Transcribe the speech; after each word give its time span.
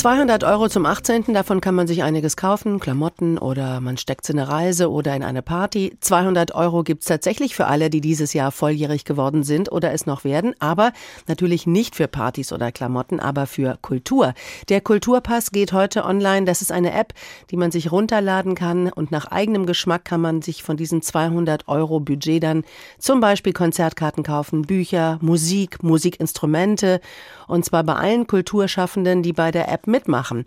200 0.00 0.44
Euro 0.44 0.70
zum 0.70 0.86
18. 0.86 1.34
Davon 1.34 1.60
kann 1.60 1.74
man 1.74 1.86
sich 1.86 2.02
einiges 2.02 2.38
kaufen, 2.38 2.80
Klamotten 2.80 3.36
oder 3.36 3.82
man 3.82 3.98
steckt 3.98 4.30
in 4.30 4.38
eine 4.38 4.48
Reise 4.48 4.90
oder 4.90 5.14
in 5.14 5.22
eine 5.22 5.42
Party. 5.42 5.94
200 6.00 6.54
Euro 6.54 6.84
gibt's 6.84 7.04
tatsächlich 7.04 7.54
für 7.54 7.66
alle, 7.66 7.90
die 7.90 8.00
dieses 8.00 8.32
Jahr 8.32 8.50
volljährig 8.50 9.04
geworden 9.04 9.42
sind 9.42 9.70
oder 9.70 9.92
es 9.92 10.06
noch 10.06 10.24
werden, 10.24 10.54
aber 10.58 10.94
natürlich 11.26 11.66
nicht 11.66 11.96
für 11.96 12.08
Partys 12.08 12.50
oder 12.50 12.72
Klamotten, 12.72 13.20
aber 13.20 13.44
für 13.44 13.76
Kultur. 13.82 14.32
Der 14.70 14.80
Kulturpass 14.80 15.50
geht 15.50 15.74
heute 15.74 16.06
online. 16.06 16.46
Das 16.46 16.62
ist 16.62 16.72
eine 16.72 16.94
App, 16.94 17.12
die 17.50 17.58
man 17.58 17.70
sich 17.70 17.92
runterladen 17.92 18.54
kann 18.54 18.90
und 18.90 19.10
nach 19.10 19.26
eigenem 19.26 19.66
Geschmack 19.66 20.06
kann 20.06 20.22
man 20.22 20.40
sich 20.40 20.62
von 20.62 20.78
diesen 20.78 21.02
200 21.02 21.68
Euro 21.68 22.00
Budget 22.00 22.42
dann 22.42 22.64
zum 22.98 23.20
Beispiel 23.20 23.52
Konzertkarten 23.52 24.22
kaufen, 24.22 24.62
Bücher, 24.62 25.18
Musik, 25.20 25.82
Musikinstrumente 25.82 27.02
und 27.48 27.66
zwar 27.66 27.84
bei 27.84 27.96
allen 27.96 28.26
Kulturschaffenden, 28.26 29.22
die 29.22 29.34
bei 29.34 29.50
der 29.50 29.70
App 29.70 29.89
mitmachen. 29.90 30.44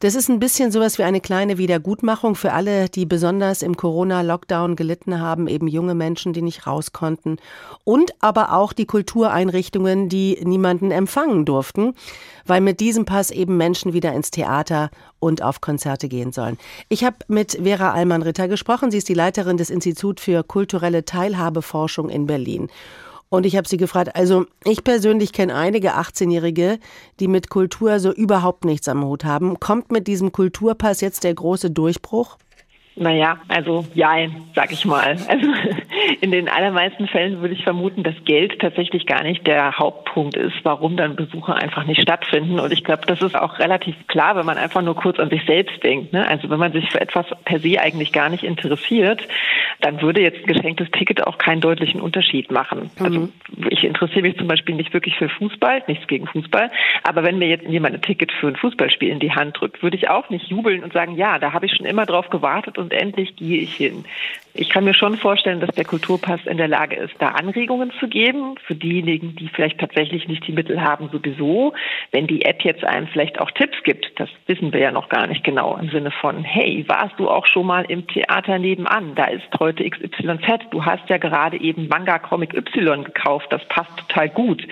Das 0.00 0.14
ist 0.14 0.28
ein 0.28 0.38
bisschen 0.38 0.70
sowas 0.70 0.98
wie 0.98 1.02
eine 1.02 1.20
kleine 1.20 1.58
Wiedergutmachung 1.58 2.34
für 2.34 2.52
alle, 2.52 2.88
die 2.88 3.06
besonders 3.06 3.62
im 3.62 3.76
Corona-Lockdown 3.76 4.76
gelitten 4.76 5.20
haben, 5.20 5.48
eben 5.48 5.68
junge 5.68 5.94
Menschen, 5.94 6.32
die 6.32 6.42
nicht 6.42 6.66
raus 6.66 6.92
konnten 6.92 7.36
und 7.84 8.12
aber 8.20 8.52
auch 8.52 8.72
die 8.72 8.86
Kultureinrichtungen, 8.86 10.08
die 10.08 10.38
niemanden 10.42 10.90
empfangen 10.90 11.44
durften, 11.44 11.94
weil 12.46 12.60
mit 12.60 12.80
diesem 12.80 13.04
Pass 13.04 13.30
eben 13.30 13.56
Menschen 13.56 13.92
wieder 13.92 14.12
ins 14.12 14.30
Theater 14.30 14.90
und 15.18 15.42
auf 15.42 15.60
Konzerte 15.60 16.08
gehen 16.08 16.32
sollen. 16.32 16.58
Ich 16.88 17.04
habe 17.04 17.16
mit 17.28 17.58
Vera 17.62 17.92
Allmann-Ritter 17.92 18.48
gesprochen. 18.48 18.90
Sie 18.90 18.98
ist 18.98 19.08
die 19.08 19.14
Leiterin 19.14 19.56
des 19.56 19.70
Instituts 19.70 20.22
für 20.22 20.42
kulturelle 20.42 21.04
Teilhabeforschung 21.04 22.08
in 22.10 22.26
Berlin. 22.26 22.68
Und 23.34 23.46
ich 23.46 23.56
habe 23.56 23.66
sie 23.66 23.78
gefragt, 23.78 24.14
also 24.14 24.46
ich 24.64 24.84
persönlich 24.84 25.32
kenne 25.32 25.56
einige 25.56 25.96
18-Jährige, 25.96 26.78
die 27.18 27.26
mit 27.26 27.50
Kultur 27.50 27.98
so 27.98 28.12
überhaupt 28.12 28.64
nichts 28.64 28.86
am 28.86 29.04
Hut 29.04 29.24
haben. 29.24 29.58
Kommt 29.58 29.90
mit 29.90 30.06
diesem 30.06 30.30
Kulturpass 30.30 31.00
jetzt 31.00 31.24
der 31.24 31.34
große 31.34 31.72
Durchbruch? 31.72 32.38
Naja, 32.96 33.38
also 33.48 33.84
ja, 33.94 34.14
sag 34.54 34.70
ich 34.70 34.84
mal. 34.84 35.16
Also 35.28 35.48
in 36.20 36.30
den 36.30 36.48
allermeisten 36.48 37.08
Fällen 37.08 37.40
würde 37.40 37.54
ich 37.54 37.64
vermuten, 37.64 38.04
dass 38.04 38.14
Geld 38.24 38.60
tatsächlich 38.60 39.06
gar 39.06 39.24
nicht 39.24 39.46
der 39.46 39.76
Hauptpunkt 39.78 40.36
ist, 40.36 40.54
warum 40.62 40.96
dann 40.96 41.16
Besuche 41.16 41.54
einfach 41.54 41.84
nicht 41.84 42.00
stattfinden. 42.00 42.60
Und 42.60 42.72
ich 42.72 42.84
glaube, 42.84 43.02
das 43.06 43.20
ist 43.20 43.34
auch 43.34 43.58
relativ 43.58 43.96
klar, 44.06 44.36
wenn 44.36 44.46
man 44.46 44.58
einfach 44.58 44.82
nur 44.82 44.94
kurz 44.94 45.18
an 45.18 45.28
sich 45.28 45.44
selbst 45.44 45.82
denkt. 45.82 46.12
Ne? 46.12 46.26
Also 46.28 46.50
wenn 46.50 46.60
man 46.60 46.72
sich 46.72 46.88
für 46.90 47.00
etwas 47.00 47.26
per 47.44 47.58
se 47.58 47.80
eigentlich 47.80 48.12
gar 48.12 48.28
nicht 48.28 48.44
interessiert, 48.44 49.26
dann 49.80 50.00
würde 50.00 50.20
jetzt 50.20 50.38
ein 50.38 50.46
geschenktes 50.46 50.90
Ticket 50.92 51.26
auch 51.26 51.38
keinen 51.38 51.60
deutlichen 51.60 52.00
Unterschied 52.00 52.52
machen. 52.52 52.90
Also 53.00 53.20
mhm. 53.20 53.32
ich 53.70 53.82
interessiere 53.82 54.22
mich 54.22 54.38
zum 54.38 54.46
Beispiel 54.46 54.76
nicht 54.76 54.92
wirklich 54.94 55.16
für 55.16 55.28
Fußball, 55.28 55.82
nichts 55.88 56.06
gegen 56.06 56.26
Fußball, 56.28 56.70
aber 57.02 57.24
wenn 57.24 57.38
mir 57.38 57.48
jetzt 57.48 57.66
jemand 57.66 57.96
ein 57.96 58.02
Ticket 58.02 58.30
für 58.32 58.48
ein 58.48 58.56
Fußballspiel 58.56 59.08
in 59.08 59.18
die 59.18 59.32
Hand 59.32 59.60
drückt, 59.60 59.82
würde 59.82 59.96
ich 59.96 60.08
auch 60.08 60.30
nicht 60.30 60.48
jubeln 60.48 60.84
und 60.84 60.92
sagen, 60.92 61.16
ja, 61.16 61.38
da 61.38 61.52
habe 61.52 61.66
ich 61.66 61.74
schon 61.74 61.86
immer 61.86 62.06
drauf 62.06 62.30
gewartet 62.30 62.78
und 62.84 62.92
endlich 62.92 63.34
gehe 63.36 63.62
ich 63.62 63.74
hin. 63.74 64.04
Ich 64.56 64.68
kann 64.68 64.84
mir 64.84 64.94
schon 64.94 65.16
vorstellen, 65.16 65.58
dass 65.58 65.74
der 65.74 65.84
Kulturpass 65.84 66.46
in 66.46 66.58
der 66.58 66.68
Lage 66.68 66.94
ist, 66.94 67.14
da 67.18 67.30
Anregungen 67.30 67.90
zu 67.98 68.06
geben 68.06 68.54
für 68.64 68.76
diejenigen, 68.76 69.34
die 69.34 69.48
vielleicht 69.48 69.80
tatsächlich 69.80 70.28
nicht 70.28 70.46
die 70.46 70.52
Mittel 70.52 70.80
haben, 70.80 71.08
sowieso. 71.10 71.72
Wenn 72.12 72.28
die 72.28 72.44
App 72.44 72.62
jetzt 72.62 72.84
einem 72.84 73.08
vielleicht 73.08 73.40
auch 73.40 73.50
Tipps 73.50 73.82
gibt, 73.82 74.12
das 74.20 74.28
wissen 74.46 74.72
wir 74.72 74.78
ja 74.78 74.92
noch 74.92 75.08
gar 75.08 75.26
nicht 75.26 75.42
genau 75.42 75.76
im 75.76 75.90
Sinne 75.90 76.12
von, 76.12 76.44
hey, 76.44 76.84
warst 76.86 77.18
du 77.18 77.28
auch 77.28 77.46
schon 77.46 77.66
mal 77.66 77.84
im 77.88 78.06
Theater 78.06 78.60
nebenan? 78.60 79.16
Da 79.16 79.24
ist 79.24 79.48
heute 79.58 79.88
XYZ. 79.88 80.70
Du 80.70 80.84
hast 80.84 81.08
ja 81.08 81.18
gerade 81.18 81.60
eben 81.60 81.88
Manga 81.88 82.20
Comic 82.20 82.54
Y 82.54 83.02
gekauft. 83.02 83.48
Das 83.50 83.64
passt 83.66 83.96
total 83.96 84.28
gut 84.28 84.64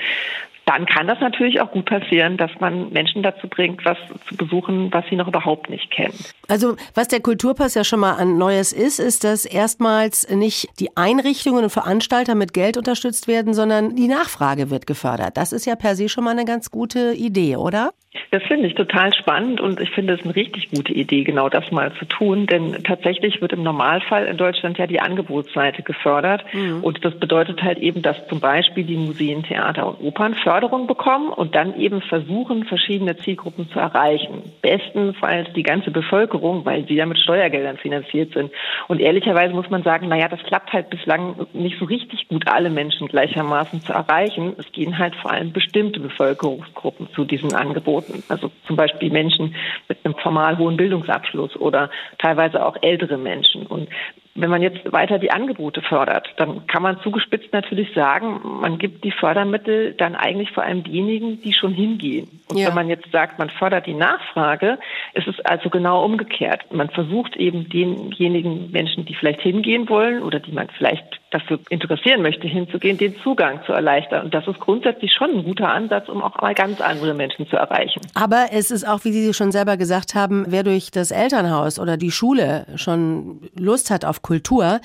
dann 0.67 0.87
kann 0.87 1.07
das 1.07 1.19
natürlich 1.21 1.61
auch 1.61 1.71
gut 1.71 1.87
passieren, 1.87 2.37
dass 2.37 2.51
man 2.61 2.91
Menschen 2.91 3.23
dazu 3.23 3.49
bringt, 3.49 3.85
was 3.85 3.99
zu 4.29 4.37
besuchen, 4.37 4.93
was 4.93 5.05
sie 5.11 5.17
noch 5.17 5.29
überhaupt 5.29 5.69
nicht 5.69 5.91
kennen. 5.91 6.15
Also 6.49 6.77
was 6.95 7.09
der 7.09 7.21
Kulturpass 7.21 7.75
ja 7.75 7.85
schon 7.85 8.01
mal 8.01 8.15
an 8.15 8.39
Neues 8.39 8.73
ist, 8.73 9.01
ist, 9.01 9.25
dass 9.25 9.45
erstmals 9.45 10.29
nicht 10.31 10.69
die 10.79 10.97
Einrichtungen 10.97 11.65
und 11.65 11.71
Veranstalter 11.71 12.35
mit 12.35 12.53
Geld 12.53 12.77
unterstützt 12.77 13.27
werden, 13.27 13.55
sondern 13.55 13.97
die 13.97 14.09
Nachfrage 14.09 14.71
wird 14.71 14.87
gefördert. 14.87 15.37
Das 15.37 15.53
ist 15.53 15.67
ja 15.67 15.75
per 15.75 15.97
se 15.97 16.09
schon 16.09 16.25
mal 16.25 16.31
eine 16.31 16.45
ganz 16.45 16.71
gute 16.71 17.13
Idee, 17.13 17.57
oder? 17.57 17.93
Das 18.33 18.43
finde 18.45 18.67
ich 18.67 18.75
total 18.75 19.13
spannend 19.13 19.61
und 19.61 19.79
ich 19.79 19.91
finde 19.91 20.15
es 20.15 20.25
eine 20.25 20.35
richtig 20.35 20.71
gute 20.71 20.95
Idee, 20.95 21.23
genau 21.23 21.51
das 21.51 21.71
mal 21.71 21.93
zu 21.99 22.07
tun. 22.07 22.47
Denn 22.47 22.83
tatsächlich 22.83 23.43
wird 23.43 23.53
im 23.53 23.63
Normalfall 23.63 24.25
in 24.25 24.39
Deutschland 24.39 24.79
ja 24.79 24.87
die 24.87 25.01
Angebotsseite 25.01 25.83
gefördert. 25.83 26.43
Mhm. 26.55 26.83
Und 26.83 27.05
das 27.05 27.15
bedeutet 27.21 27.63
halt 27.63 27.77
eben, 27.77 28.01
dass 28.01 28.17
zum 28.29 28.41
Beispiel 28.41 28.85
die 28.85 28.97
Museen, 28.97 29.43
Theater 29.43 29.87
und 29.87 30.01
Opern 30.01 30.33
Förderung 30.33 30.87
bekommen 30.87 31.29
und 31.29 31.55
dann 31.55 31.79
eben 31.79 32.01
versuchen, 32.01 32.65
verschiedene 32.65 33.19
Zielgruppen 33.19 33.69
zu 33.69 33.79
erreichen. 33.79 34.51
Bestenfalls 34.63 35.53
die 35.53 35.63
ganze 35.63 35.91
Bevölkerung, 35.91 36.65
weil 36.65 36.87
sie 36.89 36.95
ja 36.95 37.05
mit 37.05 37.19
Steuergeldern 37.19 37.77
finanziert 37.77 38.33
sind. 38.33 38.51
Und 38.89 39.03
ehrlicherweise 39.03 39.53
muss 39.53 39.69
man 39.69 39.83
sagen, 39.83 40.09
naja, 40.09 40.29
das 40.29 40.43
klappt 40.45 40.73
halt 40.73 40.89
bislang 40.89 41.49
nicht 41.53 41.79
so 41.79 41.85
richtig 41.85 42.29
gut, 42.29 42.49
alle 42.49 42.71
Menschen 42.71 43.09
gleichermaßen 43.09 43.83
zu 43.83 43.93
erreichen. 43.93 44.55
Es 44.57 44.73
gehen 44.73 44.97
halt 44.97 45.15
vor 45.17 45.33
allem 45.33 45.53
bestimmte 45.53 46.01
Bevölkerungsgruppen 46.01 47.09
zu 47.15 47.27
diesen 47.27 47.53
Angeboten. 47.55 48.22
Also 48.29 48.51
zum 48.67 48.77
Beispiel 48.77 49.11
Menschen 49.11 49.55
mit 49.89 50.05
einem 50.05 50.15
formal 50.17 50.59
hohen 50.59 50.77
Bildungsabschluss 50.77 51.57
oder 51.57 51.91
teilweise 52.19 52.65
auch 52.65 52.77
ältere 52.83 53.19
Menschen. 53.19 53.67
Und 53.67 53.89
wenn 54.35 54.49
man 54.49 54.63
jetzt 54.63 54.91
weiter 54.91 55.19
die 55.19 55.31
Angebote 55.31 55.83
fördert, 55.83 56.33
dann 56.39 56.67
kann 56.67 56.83
man 56.83 56.99
zugespitzt 57.01 57.53
natürlich 57.53 57.93
sagen, 57.95 58.41
man 58.61 58.79
gibt 58.79 59.05
die 59.05 59.11
Fördermittel 59.11 59.93
dann 59.93 60.15
eigentlich 60.15 60.51
vor 60.53 60.63
allem 60.63 60.83
diejenigen, 60.85 61.43
die 61.43 61.53
schon 61.53 61.75
hingehen. 61.75 62.41
Und 62.49 62.57
ja. 62.57 62.69
wenn 62.69 62.75
man 62.75 62.89
jetzt 62.89 63.11
sagt, 63.13 63.39
man 63.39 63.51
fördert 63.51 63.87
die 63.87 63.95
Nachfrage, 63.95 64.79
ist 65.13 65.29
es 65.29 65.39
also 65.41 65.69
genau 65.69 66.03
umgekehrt. 66.05 66.73
Man 66.73 66.89
versucht 66.89 67.37
eben 67.37 67.69
denjenigen 67.69 68.71
Menschen, 68.71 69.05
die 69.05 69.15
vielleicht 69.15 69.43
hingehen 69.43 69.89
wollen 69.91 70.23
oder 70.23 70.41
die 70.41 70.53
man 70.53 70.69
vielleicht 70.79 71.12
dafür 71.33 71.59
interessieren 71.71 72.23
möchte, 72.23 72.47
hinzugehen, 72.47 72.99
den 72.99 73.17
Zugang 73.23 73.61
zu 73.67 73.73
erleichtern. 73.73 74.27
Und 74.27 74.35
das 74.35 74.47
ist 74.47 74.61
grundsätzlich 74.61 75.13
schon 75.13 75.31
ein 75.31 75.45
guter 75.45 75.69
Ansatz, 75.69 76.09
um 76.09 76.23
auch 76.23 76.41
mal 76.41 76.55
ganz 76.55 76.81
andere 76.81 77.15
Menschen 77.15 77.49
zu 77.49 77.57
erreichen. 77.57 78.01
Aber 78.15 78.47
es 78.53 78.71
ist 78.71 78.87
auch, 78.87 79.05
wie 79.05 79.13
Sie 79.13 79.33
schon 79.35 79.53
selber 79.53 79.77
gesagt 79.77 80.15
haben, 80.15 80.45
wer 80.49 80.63
durch 80.63 80.91
das 80.91 81.11
Elternhaus 81.11 81.79
oder 81.79 81.97
die 81.97 82.11
Schule 82.11 82.67
schon 82.77 83.41
Lust 83.59 83.91
hat 83.91 84.05
auf 84.05 84.23
Kultur, 84.23 84.81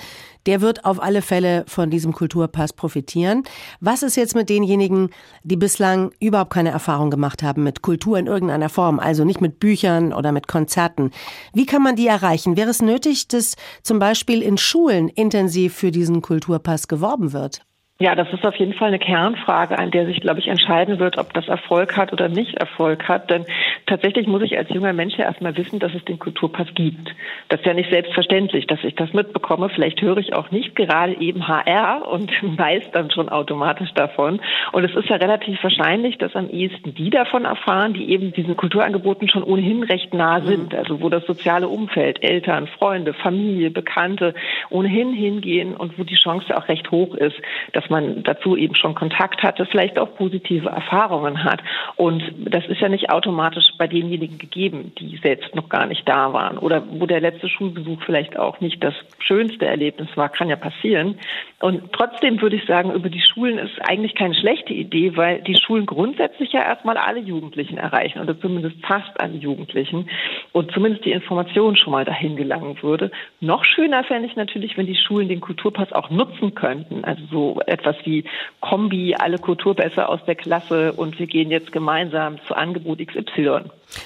der 0.47 0.61
wird 0.61 0.85
auf 0.85 1.01
alle 1.01 1.21
Fälle 1.21 1.65
von 1.67 1.89
diesem 1.89 2.13
Kulturpass 2.13 2.73
profitieren. 2.73 3.43
Was 3.79 4.01
ist 4.01 4.15
jetzt 4.15 4.35
mit 4.35 4.49
denjenigen, 4.49 5.09
die 5.43 5.57
bislang 5.57 6.11
überhaupt 6.19 6.53
keine 6.53 6.69
Erfahrung 6.69 7.11
gemacht 7.11 7.43
haben 7.43 7.63
mit 7.63 7.81
Kultur 7.81 8.17
in 8.17 8.27
irgendeiner 8.27 8.69
Form, 8.69 8.99
also 8.99 9.25
nicht 9.25 9.41
mit 9.41 9.59
Büchern 9.59 10.13
oder 10.13 10.31
mit 10.31 10.47
Konzerten? 10.47 11.11
Wie 11.53 11.65
kann 11.65 11.83
man 11.83 11.95
die 11.95 12.07
erreichen? 12.07 12.57
Wäre 12.57 12.69
es 12.69 12.81
nötig, 12.81 13.27
dass 13.27 13.55
zum 13.83 13.99
Beispiel 13.99 14.41
in 14.41 14.57
Schulen 14.57 15.09
intensiv 15.09 15.75
für 15.75 15.91
diesen 15.91 16.21
Kulturpass 16.21 16.87
geworben 16.87 17.33
wird? 17.33 17.61
Ja, 17.99 18.13
das 18.13 18.31
ist 18.31 18.45
auf 18.45 18.55
jeden 18.55 18.73
Fall 18.73 18.89
eine 18.89 18.99
Kernfrage, 18.99 19.77
an 19.77 19.89
der 19.89 20.05
sich, 20.05 20.21
glaube 20.21 20.39
ich, 20.39 20.47
entscheiden 20.47 20.99
wird, 20.99 21.17
ob 21.17 21.33
das 21.33 21.47
Erfolg 21.47 21.97
hat 21.97 22.13
oder 22.13 22.29
nicht 22.29 22.53
Erfolg 22.53 23.07
hat. 23.07 23.31
Denn 23.31 23.45
tatsächlich 23.87 24.27
muss 24.27 24.43
ich 24.43 24.57
als 24.57 24.69
junger 24.69 24.93
Mensch 24.93 25.17
ja 25.17 25.25
erstmal 25.25 25.55
wissen, 25.57 25.79
dass 25.79 25.93
es 25.95 26.03
den 26.05 26.19
Kulturpass 26.19 26.67
gibt. 26.75 27.15
Das 27.49 27.61
ist 27.61 27.65
ja 27.65 27.73
nicht 27.73 27.89
selbstverständlich, 27.89 28.67
dass 28.67 28.83
ich 28.83 28.95
das 28.95 29.13
mitbekomme. 29.13 29.69
Vielleicht 29.69 30.01
höre 30.01 30.17
ich 30.17 30.33
auch 30.33 30.51
nicht 30.51 30.75
gerade 30.75 31.19
eben 31.19 31.47
HR 31.47 32.07
und 32.07 32.31
weiß 32.57 32.91
dann 32.91 33.09
schon 33.09 33.29
automatisch 33.29 33.91
davon. 33.93 34.41
Und 34.73 34.83
es 34.83 34.95
ist 34.95 35.09
ja 35.09 35.15
relativ 35.15 35.63
wahrscheinlich, 35.63 36.17
dass 36.17 36.35
am 36.35 36.49
ehesten 36.49 36.93
die 36.93 37.09
davon 37.09 37.45
erfahren, 37.45 37.93
die 37.93 38.11
eben 38.11 38.33
diesen 38.33 38.57
Kulturangeboten 38.57 39.29
schon 39.29 39.43
ohnehin 39.43 39.83
recht 39.83 40.13
nah 40.13 40.41
sind. 40.41 40.73
Mhm. 40.73 40.79
Also 40.79 41.01
wo 41.01 41.09
das 41.09 41.25
soziale 41.25 41.69
Umfeld, 41.69 42.23
Eltern, 42.23 42.67
Freunde, 42.67 43.13
Familie, 43.13 43.71
Bekannte 43.71 44.33
ohnehin 44.69 45.13
hingehen 45.13 45.75
und 45.75 45.97
wo 45.97 46.03
die 46.03 46.15
Chance 46.15 46.55
auch 46.57 46.67
recht 46.67 46.91
hoch 46.91 47.15
ist, 47.15 47.35
dass 47.71 47.89
man 47.89 48.23
dazu 48.23 48.57
eben 48.57 48.75
schon 48.75 48.95
Kontakt 48.95 49.43
hatte, 49.43 49.65
vielleicht 49.65 49.97
auch 49.97 50.13
positive 50.15 50.67
Erfahrungen 50.67 51.43
hat. 51.45 51.61
Und 51.95 52.23
das 52.37 52.65
ist 52.67 52.81
ja 52.81 52.89
nicht 52.89 53.09
automatisch 53.09 53.65
bei 53.77 53.87
denjenigen 53.87 54.37
gegeben, 54.37 54.93
die 54.97 55.17
selbst 55.17 55.55
noch 55.55 55.69
gar 55.69 55.85
nicht 55.85 56.07
da 56.07 56.33
waren 56.33 56.57
oder 56.57 56.83
wo 56.89 57.05
der 57.05 57.21
letzte 57.21 57.49
Schulbesuch 57.49 58.01
vielleicht 58.03 58.37
auch 58.37 58.59
nicht 58.59 58.83
das 58.83 58.93
schönste 59.19 59.65
Erlebnis 59.65 60.09
war, 60.15 60.29
kann 60.29 60.49
ja 60.49 60.55
passieren. 60.55 61.19
Und 61.59 61.91
trotzdem 61.91 62.39
würde 62.39 62.55
ich 62.55 62.65
sagen, 62.65 62.93
über 62.93 63.09
die 63.09 63.21
Schulen 63.21 63.57
ist 63.57 63.73
eigentlich 63.89 64.13
keine 64.13 64.35
schlechte 64.35 64.73
Idee, 64.73 65.17
weil 65.17 65.41
die 65.41 65.57
Schulen 65.59 65.87
grundsätzlich 65.87 66.53
ja 66.53 66.61
erstmal 66.61 66.97
alle 66.97 67.19
Jugendlichen 67.19 67.77
erreichen 67.77 68.19
oder 68.19 68.39
zumindest 68.39 68.75
fast 68.85 69.19
alle 69.19 69.33
Jugendlichen 69.33 70.07
und 70.51 70.71
zumindest 70.71 71.05
die 71.05 71.13
Information 71.13 71.75
schon 71.75 71.93
mal 71.93 72.05
dahin 72.05 72.35
gelangen 72.35 72.77
würde. 72.83 73.09
Noch 73.39 73.65
schöner 73.65 74.03
fände 74.03 74.27
ich 74.27 74.35
natürlich, 74.35 74.77
wenn 74.77 74.85
die 74.85 74.95
Schulen 74.95 75.29
den 75.29 75.41
Kulturpass 75.41 75.93
auch 75.93 76.11
nutzen 76.11 76.53
könnten. 76.53 77.03
Also 77.03 77.23
so 77.31 77.61
etwas 77.65 77.95
wie 78.03 78.23
Kombi, 78.61 79.15
alle 79.17 79.39
Kulturpässe 79.39 80.07
aus 80.07 80.23
der 80.27 80.35
Klasse 80.35 80.93
und 80.93 81.17
wir 81.17 81.25
gehen 81.25 81.49
jetzt 81.49 81.71
gemeinsam 81.71 82.37
zu 82.45 82.55
Angebot 82.55 82.99
XY. 82.99 83.61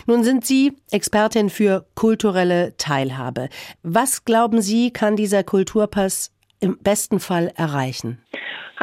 Nun 0.08 0.24
sind 0.24 0.46
Sie 0.46 0.72
Expertin 0.90 1.50
für 1.50 1.86
kulturelle 1.96 2.76
Teilhabe. 2.78 3.50
Was 3.84 4.24
glauben 4.24 4.62
Sie, 4.62 4.92
kann 4.92 5.18
dieser 5.18 5.44
Kulturpass 5.44 6.32
im 6.62 6.78
besten 6.78 7.20
Fall 7.20 7.52
erreichen? 7.56 8.20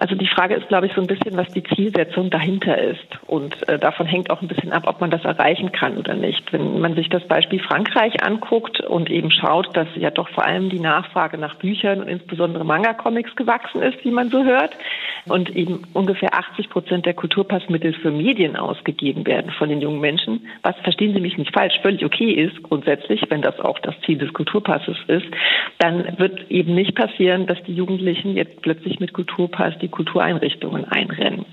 Also 0.01 0.15
die 0.15 0.29
Frage 0.29 0.55
ist, 0.55 0.69
glaube 0.69 0.87
ich, 0.87 0.93
so 0.95 1.01
ein 1.01 1.09
bisschen, 1.09 1.37
was 1.37 1.49
die 1.49 1.65
Zielsetzung 1.65 2.31
dahinter 2.31 2.79
ist. 2.79 3.19
Und 3.27 3.69
äh, 3.69 3.81
davon 3.81 4.07
hängt 4.07 4.31
auch 4.31 4.41
ein 4.41 4.47
bisschen 4.47 4.71
ab, 4.71 4.85
ob 4.87 5.01
man 5.01 5.11
das 5.11 5.25
erreichen 5.25 5.73
kann 5.73 5.99
oder 5.99 6.15
nicht. 6.15 6.53
Wenn 6.53 6.79
man 6.81 6.95
sich 6.95 7.09
das 7.09 7.27
Beispiel 7.27 7.61
Frankreich 7.61 8.23
anguckt 8.23 8.81
und 8.81 9.11
eben 9.11 9.33
schaut, 9.33 9.77
dass 9.77 9.89
ja 9.97 10.13
doch 10.13 10.29
vor 10.29 10.47
allem 10.47 10.71
die 10.71 10.79
Nachfrage 10.79 11.37
nach 11.37 11.57
Büchern 11.57 12.01
und 12.01 12.07
insbesondere 12.07 12.65
Manga-Comics 12.65 13.35
gewachsen 13.35 13.83
ist, 13.83 14.05
wie 14.05 14.13
man 14.13 14.31
so 14.31 14.45
hört, 14.45 14.77
und 15.31 15.55
eben 15.55 15.85
ungefähr 15.95 16.35
80 16.35 16.71
Prozent 16.71 17.07
der 17.07 17.15
Kulturpassmittel 17.15 17.95
für 17.95 18.11
Medien 18.11 18.57
ausgegeben 18.57 19.27
werden 19.27 19.51
von 19.53 19.69
den 19.69 19.81
jungen 19.81 20.01
Menschen, 20.01 20.47
was, 20.63 20.77
verstehen 20.83 21.15
Sie 21.15 21.21
mich 21.21 21.39
nicht 21.39 21.53
falsch, 21.53 21.75
völlig 21.83 22.05
okay 22.05 22.31
ist 22.33 22.63
grundsätzlich, 22.63 23.23
wenn 23.29 23.43
das 23.43 23.59
auch 23.61 23.79
das 23.81 23.95
Ziel 24.05 24.19
des 24.19 24.33
Kulturpasses 24.33 24.97
ist, 25.07 25.27
dann 25.79 26.19
wird 26.19 26.51
eben 26.51 26.75
nicht 26.75 26.95
passieren, 26.95 27.47
dass 27.47 27.63
die 27.65 27.75
Jugendlichen 27.75 28.37
jetzt 28.37 28.63
plötzlich 28.63 29.01
mit 29.01 29.13
Kulturpass 29.13 29.79
die 29.81 29.89
Kultureinrichtungen 29.89 30.85
einrennen. 30.85 31.45